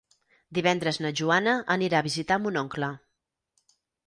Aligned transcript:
Divendres 0.57 0.97
na 1.05 1.11
Joana 1.19 1.53
anirà 1.75 2.01
a 2.01 2.07
visitar 2.09 2.39
mon 2.47 2.59
oncle. 2.63 2.91